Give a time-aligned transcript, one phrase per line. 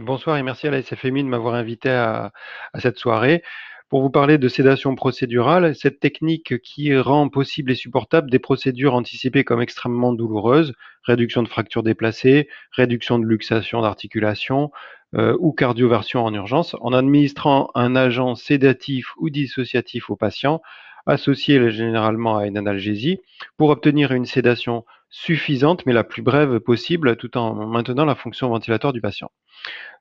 [0.00, 2.32] Bonsoir et merci à la SFMI de m'avoir invité à,
[2.78, 3.42] cette soirée.
[3.90, 8.94] Pour vous parler de sédation procédurale, cette technique qui rend possible et supportable des procédures
[8.94, 14.70] anticipées comme extrêmement douloureuses, réduction de fractures déplacées, réduction de luxation d'articulation
[15.16, 20.62] euh, ou cardioversion en urgence, en administrant un agent sédatif ou dissociatif au patient,
[21.04, 23.20] associé généralement à une analgésie,
[23.58, 28.48] pour obtenir une sédation suffisante mais la plus brève possible tout en maintenant la fonction
[28.48, 29.30] ventilatoire du patient.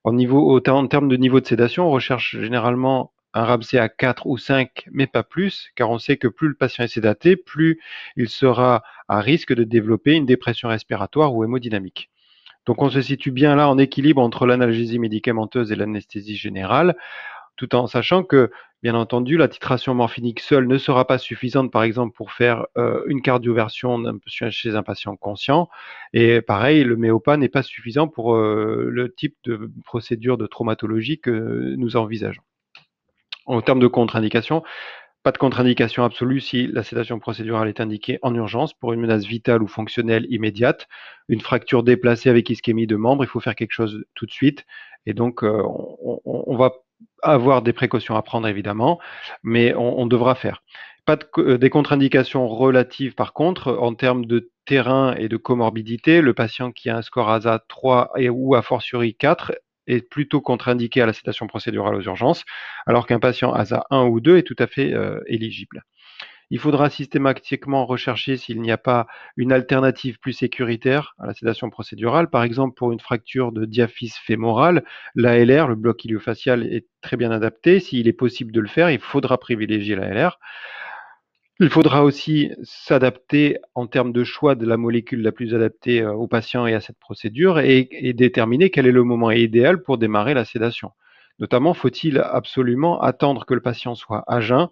[0.04, 0.16] En,
[0.88, 5.08] termes de niveau de sédation, on recherche généralement un RABC à 4 ou 5, mais
[5.08, 7.80] pas plus, car on sait que plus le patient est sédaté, plus
[8.16, 12.10] il sera à risque de développer une dépression respiratoire ou hémodynamique.
[12.66, 16.96] Donc on se situe bien là en équilibre entre l'analgésie médicamenteuse et l'anesthésie générale,
[17.59, 18.52] tout en sachant que,
[18.84, 23.04] bien entendu, la titration morphinique seule ne sera pas suffisante, par exemple, pour faire euh,
[23.08, 24.02] une cardioversion
[24.49, 25.68] chez un patient conscient.
[26.13, 31.20] Et pareil, le méopa n'est pas suffisant pour euh, le type de procédure de traumatologie
[31.20, 32.43] que nous envisageons.
[33.46, 34.63] En termes de contre-indication,
[35.21, 39.26] pas de contre-indication absolue si la sédation procédurale est indiquée en urgence pour une menace
[39.26, 40.87] vitale ou fonctionnelle immédiate.
[41.27, 44.65] Une fracture déplacée avec ischémie de membre, il faut faire quelque chose tout de suite.
[45.05, 45.62] Et donc, euh,
[46.26, 46.74] on, va
[47.22, 49.00] avoir des précautions à prendre évidemment,
[49.44, 50.64] mais on, devra faire.
[51.05, 56.22] Pas euh, des contre-indications relatives par contre en termes de terrain et de comorbidité.
[56.22, 59.54] Le patient qui a un score ASA 3 et, ou a fortiori 4
[59.88, 62.46] est plutôt contre-indiqué à la sédation procédurale aux urgences,
[62.86, 65.84] alors qu'un patient ASA 1 ou 2 est tout à fait euh, éligible.
[66.52, 69.06] Il faudra systématiquement rechercher s'il n'y a pas
[69.38, 72.30] une alternative plus sécuritaire à la sédation procédurale.
[72.30, 74.84] Par exemple, pour une fracture de diaphyse fémorale,
[75.14, 77.80] l'ALR, le bloc iliofacial, est très bien adapté.
[77.80, 80.40] S'il est possible de le faire, il faudra privilégier l'ALR.
[81.62, 86.14] Il faudra aussi s'adapter en termes de choix de la molécule la plus adaptée euh,
[86.14, 90.34] au patient et à cette procédure et, déterminer quel est le moment idéal pour démarrer
[90.34, 90.92] la sédation.
[91.38, 94.70] Notamment, faut-il absolument attendre que le patient soit à jeun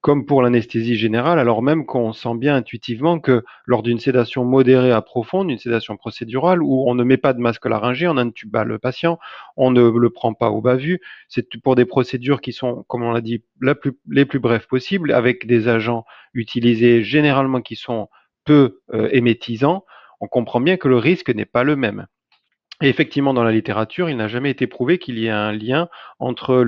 [0.00, 4.92] comme pour l'anesthésie générale, alors même qu'on sent bien intuitivement que lors d'une sédation modérée
[4.92, 8.52] à profonde, une sédation procédurale, où on ne met pas de masque laryngé, on intube
[8.52, 9.18] pas le patient,
[9.56, 13.10] on ne le prend pas au bas-vu, c'est pour des procédures qui sont, comme on
[13.10, 18.08] l'a dit, les plus brèves possibles, avec des agents utilisés généralement qui sont
[18.44, 19.84] peu euh, émétisants,
[20.20, 22.06] on comprend bien que le risque n'est pas le même.
[22.80, 25.88] Et effectivement, dans la littérature, il n'a jamais été prouvé qu'il y ait un lien
[26.20, 26.64] entre euh,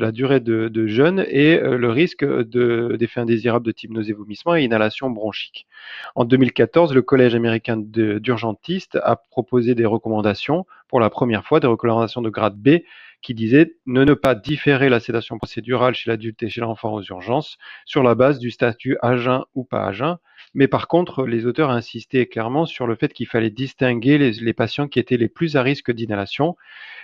[0.00, 5.10] la durée de, jeûne et euh, le risque d'effets indésirables de type nausée-vomissement et inhalation
[5.10, 5.68] bronchique.
[6.16, 11.68] En 2014, le Collège américain d'urgentistes a proposé des recommandations, pour la première fois, des
[11.68, 12.80] recommandations de grade B,
[13.22, 17.02] qui disaient ne ne pas différer la sédation procédurale chez l'adulte et chez l'enfant aux
[17.02, 20.16] urgences sur la base du statut à jeun ou pas à jeun,
[20.54, 24.88] mais par contre, les auteurs insistaient clairement sur le fait qu'il fallait distinguer les, patients
[24.88, 26.56] qui étaient les plus à risque d'inhalation.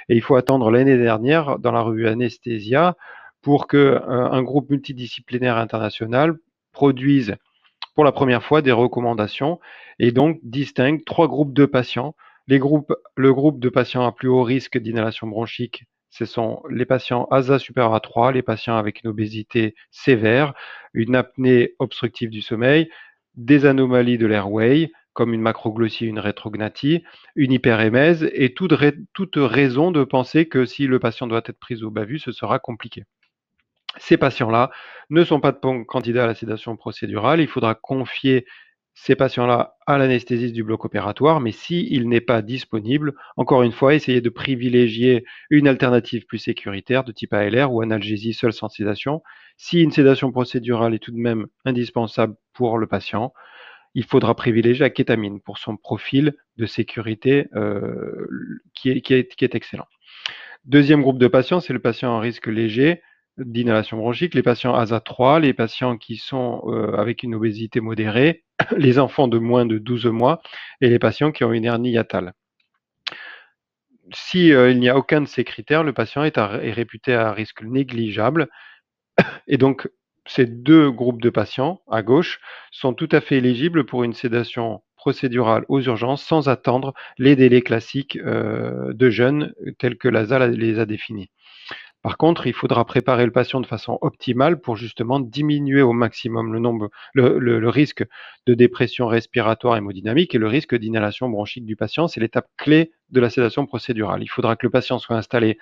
[0.09, 2.97] Et il faut attendre l'année dernière, dans la revue Anesthésia,
[3.43, 6.35] pour qu'un euh, groupe multidisciplinaire international
[6.73, 7.37] produise
[7.95, 9.61] pour la première fois des recommandations
[9.99, 12.15] et donc distingue trois groupes de patients.
[12.47, 15.85] Les groupes, le groupe de patients à plus haut risque d'inhalation bronchique,
[16.15, 20.55] ce sont les patients ASA supérieur à 3, les patients avec une obésité sévère,
[20.93, 22.89] une apnée obstructive du sommeil,
[23.37, 27.05] des anomalies de l'airway, comme une macroglossie, une rétrognathie,
[27.37, 28.73] une hyperémèse, et toute,
[29.37, 33.05] raison de penser que si le patient doit être pris au bas-vu, ce sera compliqué.
[33.99, 34.71] Ces patients-là
[35.11, 37.41] ne sont pas de candidats à la sédation procédurale.
[37.41, 38.45] Il faudra confier
[38.95, 43.95] ces patients-là à l'anesthésiste du bloc opératoire, mais s'il n'est pas disponible, encore une fois,
[43.95, 49.23] essayez de privilégier une alternative plus sécuritaire de type ALR ou analgésie seule sans sédation.
[49.57, 53.33] Si une sédation procédurale est tout de même indispensable pour le patient,
[53.95, 58.27] il faudra privilégier la kétamine pour son profil de sécurité euh,
[58.75, 59.87] qui, est, qui, est, excellent.
[60.65, 63.03] Deuxième groupe de patients, c'est le patient en risque léger
[63.39, 68.45] d'inhalation bronchique, les patients ASA 3, les patients qui sont euh, avec une obésité modérée,
[68.77, 70.41] les enfants de moins de 12 mois
[70.81, 72.35] et les patients qui ont une hernie hiatale.
[74.13, 77.63] Si euh, n'y a aucun de ces critères, le patient est, est réputé à risque
[77.63, 78.49] négligeable
[79.49, 79.89] et donc
[80.27, 82.41] ces deux groupes de patients à gauche
[82.71, 87.61] sont tout à fait éligibles pour une sédation procédurale aux urgences sans attendre les délais
[87.61, 91.31] classiques euh, de jeûne tels que l'ASA les a définis.
[92.05, 96.53] Par contre, il faudra préparer le patient de façon optimale pour justement diminuer au maximum
[96.53, 98.05] le, risque
[98.45, 102.07] de dépression respiratoire hémodynamique et le risque d'inhalation bronchique du patient.
[102.07, 104.23] C'est l'étape clé de la sédation procédurale.
[104.23, 105.57] Il faudra que le patient soit installé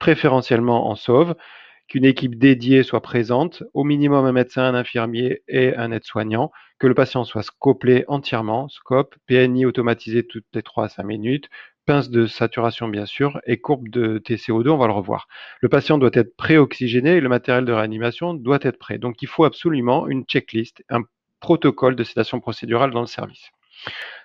[0.00, 1.36] préférentiellement en sauve,
[1.86, 6.50] qu'une équipe dédiée soit présente, au minimum un médecin, un infirmier et un aide-soignant,
[6.80, 11.48] que le patient soit scopé entièrement, scope, PNI automatisé toutes les 3 à 5 minutes,
[11.86, 15.28] pince de saturation bien sûr et courbe de TCO2, on va le revoir.
[15.60, 18.98] Le patient doit être pré-oxygéné et le matériel de réanimation doit être prêt.
[18.98, 21.02] Donc il faut absolument une checklist, un
[21.40, 23.50] protocole de sédation procédurale dans le service.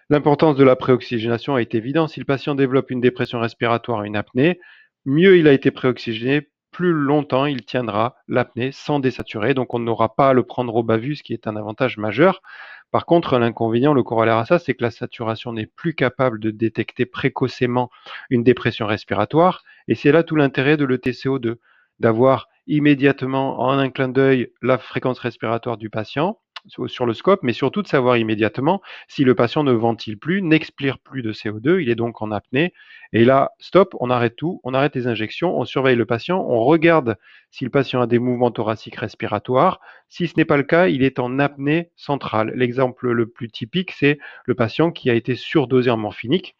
[0.09, 2.09] L'importance de la préoxygénation est évidente.
[2.09, 4.59] Si le patient développe une dépression respiratoire, une apnée,
[5.05, 9.53] mieux il a été préoxygéné, plus longtemps il tiendra l'apnée sans désaturer.
[9.53, 12.41] Donc on n'aura pas à le prendre au bavus, ce qui est un avantage majeur.
[12.91, 16.49] Par contre, l'inconvénient, le corollaire à ça, c'est que la saturation n'est plus capable de
[16.49, 17.89] détecter précocement
[18.29, 19.63] une dépression respiratoire.
[19.87, 21.57] Et c'est là tout l'intérêt de l'ETCO2,
[21.99, 27.53] d'avoir immédiatement en un clin d'œil la fréquence respiratoire du patient sur le scope, mais
[27.53, 31.89] surtout de savoir immédiatement si le patient ne ventile plus, n'expire plus de CO2, il
[31.89, 32.73] est donc en apnée.
[33.13, 36.63] Et là, stop, on arrête tout, on arrête les injections, on surveille le patient, on
[36.63, 37.17] regarde
[37.51, 39.79] si le patient a des mouvements thoraciques respiratoires.
[40.09, 42.51] Si ce n'est pas le cas, il est en apnée centrale.
[42.55, 46.55] L'exemple le plus typique, c'est le patient qui a été surdosé en morphinique,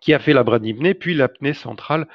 [0.00, 2.06] qui a fait la bradypnée, puis l'apnée centrale.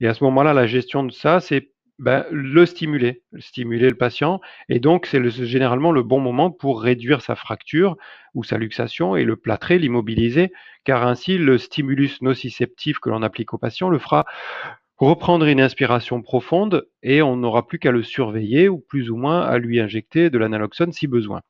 [0.00, 4.40] Et à ce moment-là, la gestion de ça, c'est ben, le stimuler, stimuler le patient.
[4.70, 7.96] Et donc, c'est généralement le bon moment pour réduire sa fracture
[8.34, 10.50] ou sa luxation et le plâtrer, l'immobiliser,
[10.84, 14.24] car ainsi, le stimulus nociceptif que l'on applique au patient le fera
[14.96, 19.42] reprendre une inspiration profonde et on n'aura plus qu'à le surveiller ou plus ou moins
[19.42, 21.42] à lui injecter de l'analoxone si besoin.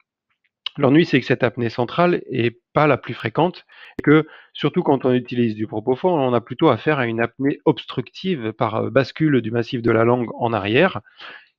[0.78, 3.66] L'ennui, c'est que cette apnée centrale est pas la plus fréquente
[3.98, 7.58] et que, surtout quand on utilise du propofol, on a plutôt affaire à une apnée
[7.64, 11.00] obstructive par euh, bascule du massif de la langue en arrière,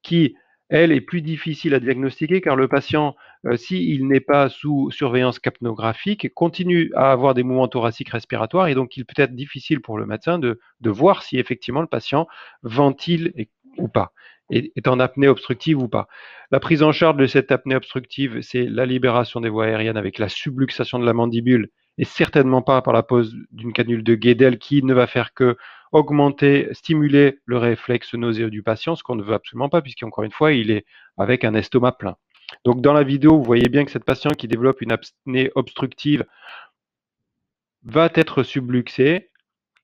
[0.01, 0.35] qui,
[0.69, 3.15] elle, est plus difficile à diagnostiquer car le patient,
[3.45, 8.75] euh, s'il n'est pas sous surveillance capnographique, continue à avoir des mouvements thoraciques respiratoires et
[8.75, 12.27] donc il peut être difficile pour le médecin de, de voir si effectivement le patient
[12.63, 13.33] ventile
[13.77, 14.13] ou pas
[14.51, 16.07] est, en apnée obstructive ou pas.
[16.51, 20.19] La prise en charge de cette apnée obstructive, c'est la libération des voies aériennes avec
[20.19, 24.57] la subluxation de la mandibule et certainement pas par la pose d'une canule de Guédel
[24.57, 25.57] qui ne va faire que
[25.91, 30.31] augmenter, stimuler le réflexe nauséeux du patient, ce qu'on ne veut absolument pas puisqu'encore une
[30.31, 30.85] fois, il est
[31.17, 32.15] avec un estomac plein.
[32.65, 36.25] Donc dans la vidéo, vous voyez bien que cette patiente qui développe une apnée obstructive
[37.83, 39.29] va être subluxée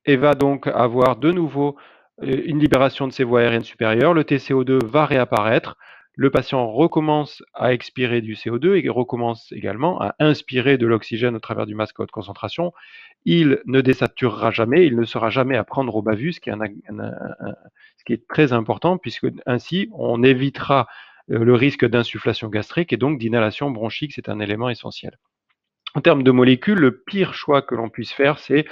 [0.06, 1.75] et va donc avoir de nouveau
[2.22, 5.78] une libération de ses voies aériennes supérieures, le TCO2 va réapparaître,
[6.19, 11.40] le patient recommence à expirer du CO2 et recommence également à inspirer de l'oxygène au
[11.40, 12.74] travers du masque à haute concentration.
[13.24, 16.54] Il ne désaturera jamais, il ne sera jamais à prendre au bavus, ce qui est,
[16.54, 20.88] ce qui est très important, puisque ainsi on évitera
[21.30, 25.19] euh, le risque d'insufflation gastrique et donc d'inhalation bronchique, c'est un élément essentiel.
[25.94, 28.66] En termes de molécules, le pire choix que l'on puisse faire, c'est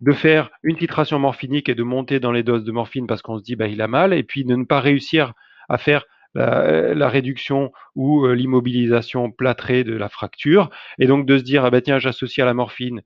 [0.00, 3.38] de faire une titration morphinique et de monter dans les doses de morphine parce qu'on
[3.38, 5.32] se dit bah, il a mal, et puis de ne pas réussir
[5.68, 6.04] à faire
[6.34, 11.70] la, réduction ou euh, l'immobilisation plâtrée de la fracture, et donc de se dire ah
[11.70, 13.02] bah, tiens j'associe à la morphine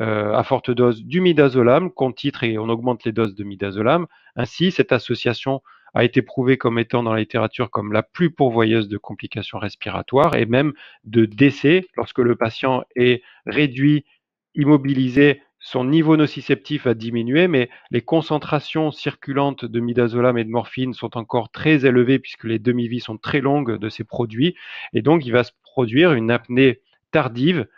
[0.00, 4.06] euh, à forte dose du midazolam qu'on titre et on augmente les doses de midazolam.
[4.36, 5.60] Ainsi, cette association
[5.92, 10.34] a été prouvée comme étant dans la littérature comme la plus pourvoyeuse de complications respiratoires
[10.34, 10.72] et même
[11.04, 14.06] de décès lorsque le patient est réduit,
[14.54, 20.92] immobilisé son niveau nociceptif a diminué, mais les concentrations circulantes de midazolam et de morphine
[20.92, 24.56] sont encore très élevées puisque les demi-vies sont très longues de ces produits.
[24.92, 26.80] Et donc, il va se produire une apnée
[27.12, 27.68] tardive,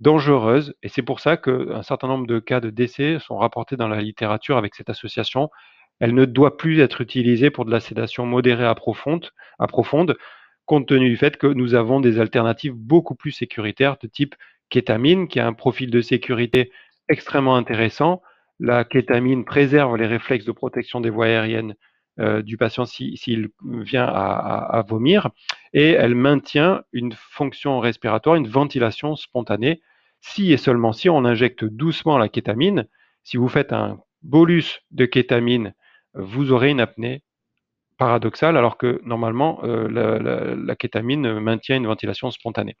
[0.00, 0.74] dangereuse.
[0.82, 4.02] Et c'est pour ça qu'un certain nombre de cas de décès sont rapportés dans la
[4.02, 5.48] littérature avec cette association.
[5.98, 10.16] Elle ne doit plus être utilisée pour de la sédation modérée à profonde, à profonde
[10.66, 14.34] compte tenu du fait que nous avons des alternatives beaucoup plus sécuritaires de type
[14.68, 16.70] kétamine, qui a un profil de sécurité
[17.10, 18.22] extrêmement intéressant.
[18.58, 21.74] La kétamine préserve les réflexes de protection des voies aériennes
[22.18, 25.30] euh, du patient s'il vient à, vomir
[25.72, 29.80] et elle maintient une fonction respiratoire, une ventilation spontanée.
[30.20, 32.86] Si et seulement si on injecte doucement la kétamine,
[33.22, 35.74] si vous faites un bolus de kétamine,
[36.14, 37.22] vous aurez une apnée
[37.96, 42.76] paradoxale alors que normalement euh, la, la kétamine maintient une ventilation spontanée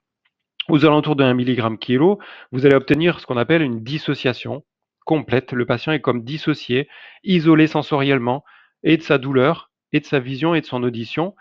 [0.70, 2.18] aux alentours de 1 mg kilo,
[2.52, 4.64] vous allez obtenir ce qu'on appelle une dissociation
[5.04, 5.52] complète.
[5.52, 6.88] Le patient est comme dissocié,
[7.24, 8.44] isolé sensoriellement,
[8.82, 11.34] et de sa douleur, et de sa vision, et de son audition.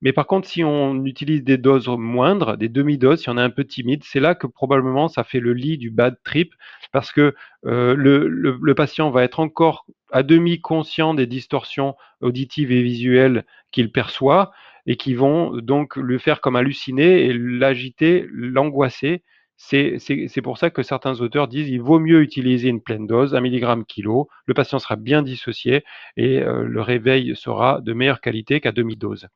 [0.00, 3.50] Mais par contre, si on utilise des doses moindres, des demi-doses, si on est un
[3.50, 6.54] peu timide, c'est là que probablement ça fait le lit du bad trip,
[6.92, 7.34] parce que
[7.66, 13.44] euh, le, le, patient va être encore à demi conscient des distorsions auditives et visuelles
[13.72, 14.52] qu'il perçoit,
[14.88, 19.22] et qui vont donc le faire comme halluciner et l'agiter, l'angoisser,
[19.58, 23.40] C'est pour ça que certains auteurs disent il vaut mieux utiliser une pleine dose, 1
[23.40, 25.84] mg kilo, le patient sera bien dissocié
[26.16, 29.28] et euh, le réveil sera de meilleure qualité qu'à demi-dose.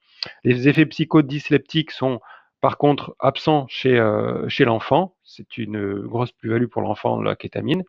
[0.42, 2.20] Les effets psychodysleptiques sont
[2.62, 7.82] par contre absents chez, euh, chez l'enfant, c'est une grosse plus-value pour l'enfant, la kétamine.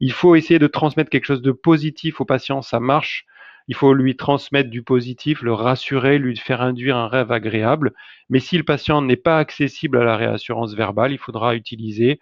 [0.00, 3.26] Il faut essayer de transmettre quelque chose de positif au patient, ça marche
[3.68, 7.92] il faut lui transmettre du positif, le rassurer, lui faire induire un rêve agréable.
[8.30, 12.18] Mais si le patient n'est pas accessible à la réassurance verbale, il faudra utiliser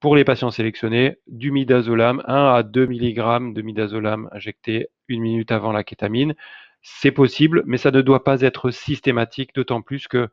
[0.00, 5.52] pour les patients sélectionnés du midazolam, 1 à 2 mg de midazolam injecté une minute
[5.52, 6.34] avant la kétamine.
[6.82, 10.28] C'est possible, mais ça ne doit pas être systématique, d'autant plus que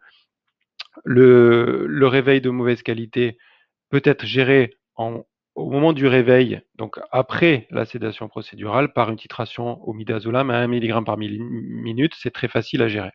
[1.04, 3.38] le, le réveil de mauvaise qualité
[3.90, 5.26] peut être géré en
[5.58, 10.60] au moment du réveil, donc après la sédation procédurale, par une titration au midazolam à
[10.60, 13.10] 1 mg par minute, c'est très facile à gérer.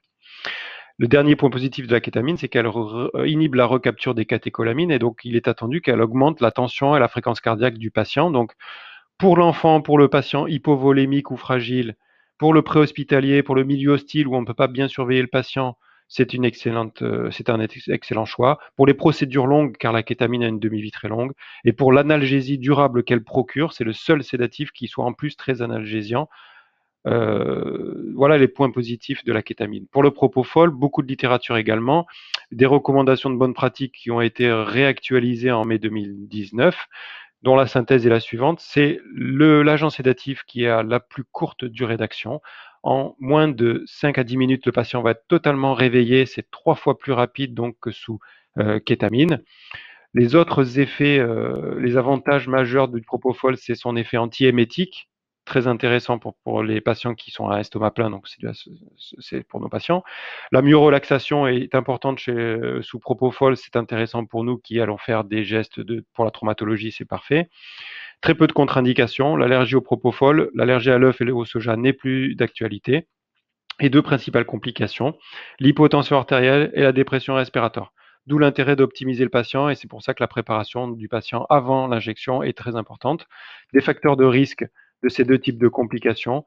[0.99, 2.69] Le dernier point positif de la kétamine, c'est qu'elle
[3.25, 6.99] inhibe la recapture des catécholamines et donc il est attendu qu'elle augmente la tension et
[6.99, 8.33] la fréquence cardiaque du patient.
[8.33, 8.53] Donc
[9.19, 11.95] pour l'enfant, pour le patient hypovolémique ou fragile,
[12.39, 15.29] pour le préhospitalier, pour le milieu hostile où on ne peut pas bien surveiller le
[15.29, 15.77] patient,
[16.21, 18.59] euh, c'est un excellent choix.
[18.77, 21.33] Pour les procédures longues, car la kétamine a une demi-vie très longue,
[21.65, 25.63] et pour l'analgésie durable qu'elle procure, c'est le seul sédatif qui soit en plus très
[25.63, 26.29] analgésiant.
[27.07, 29.87] Euh, voilà les points positifs de la kétamine.
[29.89, 32.07] Pour le propofol, beaucoup de littérature également,
[32.53, 36.77] des recommandations de bonnes pratiques qui ont été réactualisées en mai 2019
[37.43, 41.97] dont la synthèse est la suivante, c'est l'agent sédatif qui a la plus courte durée
[41.97, 42.41] d'action.
[42.83, 46.27] En moins de 5 à 10 minutes, le patient va être totalement réveillé.
[46.27, 48.19] C'est trois fois plus rapide que sous
[48.59, 49.43] euh, kétamine.
[50.15, 55.09] Les autres effets, euh, les avantages majeurs du propofol, c'est son effet antiémétique,
[55.47, 58.29] très intéressant pour, pour, les patients qui sont à estomac plein, donc
[59.19, 60.03] c'est pour nos patients.
[60.53, 65.25] La myorelaxation est importante chez, euh, sous propofol, c'est intéressant pour nous qui allons faire
[65.25, 67.49] des gestes de, pour la traumatologie, c'est parfait.
[68.23, 69.37] Très peu de contre-indications.
[69.37, 73.09] L'allergie au propofol, l'allergie à l'œuf et au soja n'est plus d'actualité.
[73.81, 75.17] Et deux principales complications,
[75.59, 77.93] l'hypotension artérielle et la dépression respiratoire.
[78.27, 81.89] D'où l'intérêt d'optimiser le patient et c'est pour ça que la préparation du patient avant
[81.89, 83.27] l'injection est très importante.
[83.73, 84.65] Des facteurs de risque
[85.03, 86.45] de ces deux types de complications,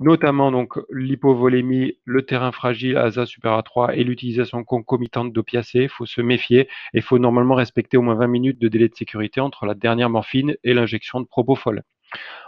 [0.00, 5.82] notamment donc l'hypovolémie, le terrain fragile ASA supérieur à 3 et l'utilisation concomitante d'opiacés.
[5.82, 8.88] Il faut se méfier et il faut normalement respecter au moins 20 minutes de délai
[8.88, 11.82] de sécurité entre la dernière morphine et l'injection de propofol.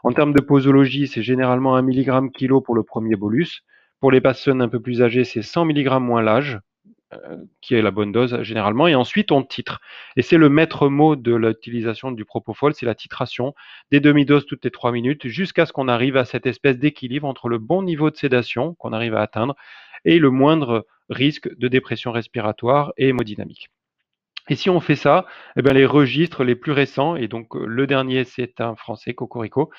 [0.03, 3.63] En termes de posologie, c'est généralement 1 mg kilo pour le premier bolus.
[4.01, 6.59] Pour les personnes un peu plus âgées, c'est 100 mg moins l'âge,
[7.61, 9.81] qui est la bonne dose généralement, et ensuite on titre.
[10.17, 13.55] Et c'est le maître mot de l'utilisation du propofol, c'est la titration
[13.91, 17.49] des demi-doses toutes les trois minutes, jusqu'à ce qu'on arrive à cette espèce d'équilibre entre
[17.49, 19.55] le bon niveau de sédation qu'on arrive à atteindre
[20.05, 23.71] et le moindre risque de dépression respiratoire et hémodynamique.
[24.49, 25.27] Et si on fait ça,
[25.57, 29.15] eh bien les registres les plus récents, et donc euh, le dernier c'est un français,
[29.15, 29.71] Cocorico,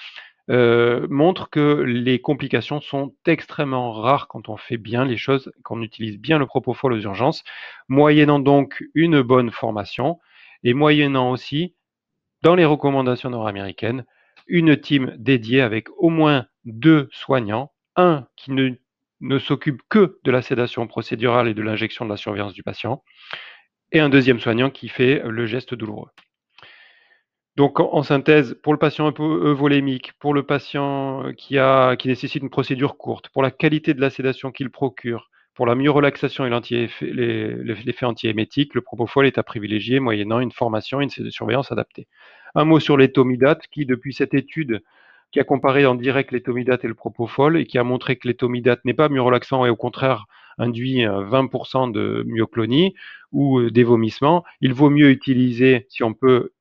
[0.49, 5.77] euh, montre que les complications sont extrêmement rares quand on fait bien les choses, quand
[5.77, 7.43] on utilise bien le propofol aux urgences,
[7.87, 10.19] moyennant donc une bonne formation
[10.63, 11.75] et moyennant aussi,
[12.41, 14.05] dans les recommandations nord-américaines,
[14.47, 20.41] une team dédiée avec au moins deux soignants, un qui ne s'occupe que de la
[20.41, 23.01] sédation procédurale et de l'injection de la surveillance du patient,
[23.93, 26.09] et un deuxième soignant qui fait le geste douloureux.
[27.55, 31.57] Donc, en, synthèse, pour le patient volémique, pour le patient euh, qui,
[32.07, 35.91] nécessite une procédure courte, pour la qualité de la sédation qu'il procure, pour la mieux
[35.91, 41.71] relaxation et l'effet antiémétique, le propofol est à privilégier moyennant une formation et une surveillance
[41.71, 42.07] adaptée.
[42.55, 44.81] Un mot sur l'étomidate, qui, depuis cette étude
[45.31, 48.83] qui a comparé en direct l'étomidate et le propofol et qui a montré que l'étomidate
[48.85, 50.25] n'est pas mieux relaxant et au contraire
[50.57, 52.93] induit 20% de myoclonie
[53.31, 56.51] ou euh, des vomissements, il vaut mieux utiliser, si on peut,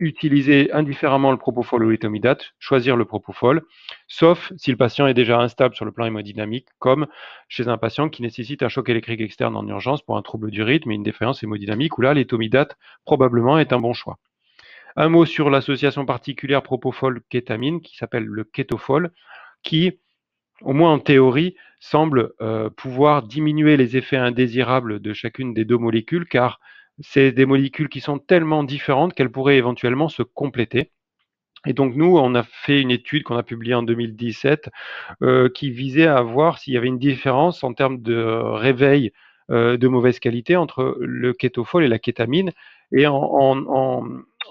[0.00, 3.62] utiliser indifféremment le propofol ou l'étomidate, choisir le propofol,
[4.08, 7.06] sauf si le patient est déjà instable sur le plan hémodynamique, comme
[7.48, 10.62] chez un patient qui nécessite un choc électrique externe en urgence pour un trouble du
[10.62, 14.18] rythme et une défaillance hémodynamique, où là, l'étomidate probablement est un bon choix.
[14.96, 19.12] Un mot sur l'association particulière propofol-kétamine, qui s'appelle le kétofol,
[19.62, 20.00] qui,
[20.62, 25.78] au moins en théorie, semble euh, pouvoir diminuer les effets indésirables de chacune des deux
[25.78, 26.58] molécules, car
[27.00, 30.90] c'est des molécules qui sont tellement différentes qu'elles pourraient éventuellement se compléter.
[31.66, 34.70] Et donc nous, on a fait une étude qu'on a publiée en 2017
[35.22, 39.12] euh, qui visait à voir s'il y avait une différence en termes de réveil
[39.50, 42.52] euh, de mauvaise qualité entre le kétofol et la kétamine.
[42.92, 44.04] Et en,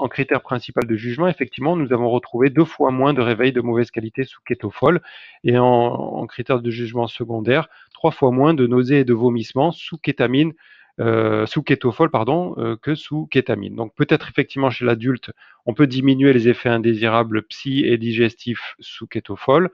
[0.09, 3.91] critère principal de jugement, effectivement, nous avons retrouvé deux fois moins de réveil de mauvaise
[3.91, 5.01] qualité sous kétofol
[5.43, 9.71] et en, en critère de jugement secondaire, trois fois moins de nausées et de vomissements
[9.71, 10.53] sous kétamine
[10.99, 13.75] euh, sous kétophole pardon, euh, que sous kétamine.
[13.75, 15.31] Donc peut-être effectivement chez l'adulte,
[15.65, 19.69] on peut diminuer les effets indésirables psy et digestifs sous kétophole.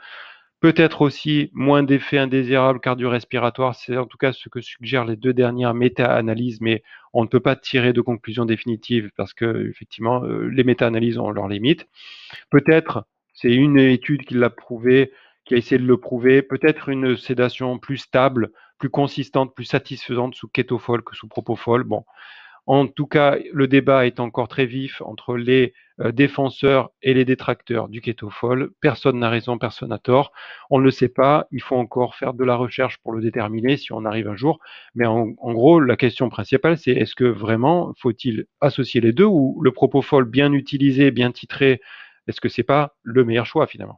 [0.61, 5.33] Peut-être aussi moins d'effets indésirables cardio-respiratoires, c'est en tout cas ce que suggèrent les deux
[5.33, 6.81] dernières méta-analyses, mais
[7.13, 11.29] on ne peut pas tirer de conclusion définitive parce que effectivement euh, les méta-analyses ont
[11.29, 11.87] leurs limites.
[12.49, 15.11] Peut-être, c'est une étude qui l'a prouvé,
[15.45, 20.35] qui a essayé de le prouver, peut-être une sédation plus stable, plus consistante, plus satisfaisante
[20.35, 21.83] sous kétophole que sous propofol.
[21.83, 22.03] Bon,
[22.67, 27.23] en tout cas, le débat est encore très vif entre les euh, défenseurs et les
[27.23, 28.71] détracteurs du kétophole.
[28.81, 30.31] Personne n'a raison, personne n'a tort.
[30.71, 31.47] On ne le sait pas.
[31.51, 34.59] Il faut encore faire de la recherche pour le déterminer si on arrive un jour.
[34.95, 39.25] Mais en, en gros, la question principale, c'est est-ce que vraiment faut-il associer les deux
[39.25, 41.81] ou le propofol bien utilisé, bien titré,
[42.27, 43.97] est-ce que c'est pas le meilleur choix finalement?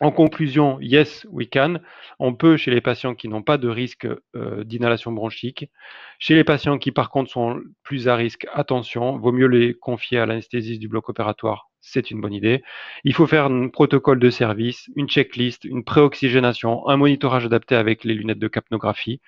[0.00, 1.76] En conclusion, yes, we can.
[2.18, 5.70] On peut chez les patients qui n'ont pas de risque euh, d'inhalation bronchique.
[6.18, 10.18] Chez les patients qui par contre sont plus à risque, attention, vaut mieux les confier
[10.18, 11.70] à l'anesthésiste du bloc opératoire.
[11.80, 12.62] C'est une bonne idée.
[13.04, 18.04] Il faut faire un protocole de service, une checklist, une préoxygénation, un monitorage adapté avec
[18.04, 19.20] les lunettes de capnographie.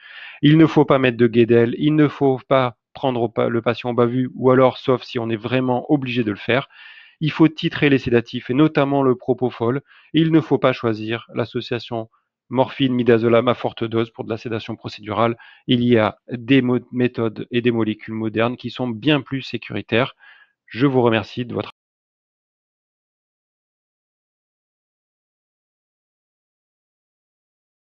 [0.43, 3.95] Il ne faut pas mettre de guédel, il ne faut pas prendre le patient au
[3.95, 6.69] bas vu, ou alors, sauf si on est vraiment obligé de le faire,
[7.21, 9.83] il faut titrer les sédatifs et notamment le propofol.
[10.13, 12.09] il ne faut pas choisir l'association
[12.49, 15.37] morphine-midazolam à forte dose pour de la sédation procédurale.
[15.67, 20.15] Il y a des méthodes et des molécules modernes qui sont bien plus sécuritaires.
[20.67, 21.73] Je vous remercie de votre